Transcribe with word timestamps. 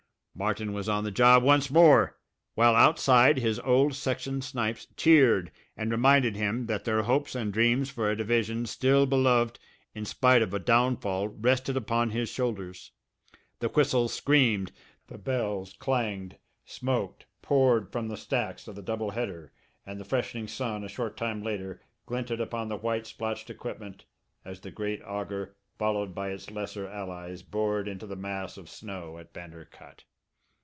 Martin 0.33 0.71
was 0.71 0.87
on 0.87 1.03
the 1.03 1.11
job 1.11 1.43
once 1.43 1.69
more, 1.69 2.17
while 2.55 2.73
outside 2.73 3.37
his 3.37 3.59
old 3.59 3.93
section 3.93 4.41
snipes 4.41 4.87
cheered, 4.95 5.51
and 5.75 5.91
reminded 5.91 6.37
him 6.37 6.65
that 6.67 6.85
their 6.85 7.03
hopes 7.03 7.35
and 7.35 7.51
dreams 7.53 7.89
for 7.91 8.09
a 8.09 8.15
division 8.15 8.65
still 8.65 9.05
beloved 9.05 9.59
in 9.93 10.05
spite 10.05 10.41
of 10.41 10.53
a 10.53 10.57
downfall 10.57 11.27
rested 11.27 11.75
upon 11.75 12.09
his 12.09 12.29
shoulders. 12.29 12.91
The 13.59 13.67
whistles 13.67 14.13
screamed. 14.13 14.71
The 15.07 15.17
bells 15.17 15.73
clanged. 15.77 16.37
Smoke 16.65 17.25
poured 17.41 17.91
from 17.91 18.07
the 18.07 18.17
stacks 18.17 18.69
of 18.69 18.75
the 18.75 18.81
double 18.81 19.11
header, 19.11 19.51
and 19.85 19.99
the 19.99 20.05
freshening 20.05 20.47
sun, 20.47 20.83
a 20.85 20.89
short 20.89 21.17
time 21.17 21.43
later, 21.43 21.81
glinted 22.05 22.39
upon 22.39 22.69
the 22.69 22.77
white 22.77 23.05
splotched 23.05 23.49
equipment, 23.49 24.05
as 24.45 24.61
the 24.61 24.71
great 24.71 25.03
auger 25.03 25.57
followed 25.77 26.15
by 26.15 26.29
its 26.29 26.49
lesser 26.49 26.87
allies, 26.87 27.43
bored 27.43 27.87
into 27.87 28.07
the 28.07 28.15
mass 28.15 28.55
of 28.57 28.69
snow 28.69 29.17
at 29.17 29.33
Bander 29.33 29.69
Cut. 29.69 30.05